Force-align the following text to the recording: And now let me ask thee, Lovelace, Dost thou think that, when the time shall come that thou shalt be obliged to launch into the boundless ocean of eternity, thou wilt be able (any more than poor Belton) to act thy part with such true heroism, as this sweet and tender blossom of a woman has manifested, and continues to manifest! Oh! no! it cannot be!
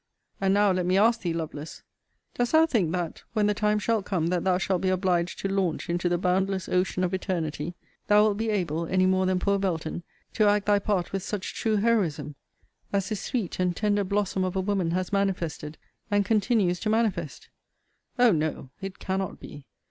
And 0.41 0.51
now 0.55 0.71
let 0.71 0.87
me 0.87 0.97
ask 0.97 1.21
thee, 1.21 1.31
Lovelace, 1.31 1.83
Dost 2.33 2.53
thou 2.53 2.65
think 2.65 2.91
that, 2.91 3.21
when 3.33 3.45
the 3.45 3.53
time 3.53 3.77
shall 3.77 4.01
come 4.01 4.25
that 4.29 4.43
thou 4.43 4.57
shalt 4.57 4.81
be 4.81 4.89
obliged 4.89 5.37
to 5.41 5.47
launch 5.47 5.91
into 5.91 6.09
the 6.09 6.17
boundless 6.17 6.67
ocean 6.67 7.03
of 7.03 7.13
eternity, 7.13 7.75
thou 8.07 8.23
wilt 8.23 8.37
be 8.39 8.49
able 8.49 8.87
(any 8.87 9.05
more 9.05 9.27
than 9.27 9.37
poor 9.37 9.59
Belton) 9.59 10.01
to 10.33 10.47
act 10.47 10.65
thy 10.65 10.79
part 10.79 11.13
with 11.13 11.21
such 11.21 11.53
true 11.53 11.75
heroism, 11.75 12.33
as 12.91 13.09
this 13.09 13.21
sweet 13.21 13.59
and 13.59 13.75
tender 13.75 14.03
blossom 14.03 14.43
of 14.43 14.55
a 14.55 14.59
woman 14.61 14.89
has 14.89 15.13
manifested, 15.13 15.77
and 16.09 16.25
continues 16.25 16.79
to 16.79 16.89
manifest! 16.89 17.49
Oh! 18.17 18.31
no! 18.31 18.71
it 18.81 18.97
cannot 18.97 19.39
be! 19.39 19.67